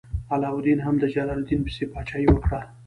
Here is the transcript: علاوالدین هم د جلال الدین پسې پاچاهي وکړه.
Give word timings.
علاوالدین 0.33 0.79
هم 0.85 0.95
د 1.01 1.05
جلال 1.13 1.39
الدین 1.41 1.61
پسې 1.65 1.83
پاچاهي 1.91 2.27
وکړه. 2.29 2.61